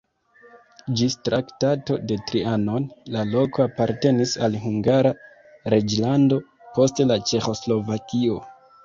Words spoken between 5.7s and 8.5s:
reĝlando, poste al Ĉeĥoslovakio.